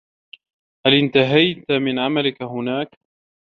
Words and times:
هل 0.87 0.93
انتهيت 0.93 1.71
من 1.71 1.99
عملك 1.99 2.41
هناك 2.43 2.99